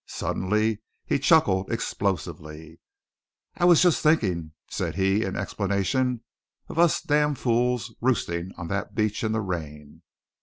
Suddenly 0.07 0.81
he 1.05 1.19
chuckled 1.19 1.71
explosively. 1.71 2.79
"I 3.57 3.65
was 3.65 3.83
just 3.83 4.01
thinking," 4.01 4.53
said 4.67 4.95
he 4.95 5.23
in 5.23 5.35
explanation, 5.35 6.23
"of 6.69 6.79
us 6.79 6.99
damfools 7.03 7.93
roosting 8.01 8.49
on 8.57 8.67
that 8.69 8.95
beach 8.95 9.23
in 9.23 9.31
the 9.31 9.41
rain." 9.41 10.01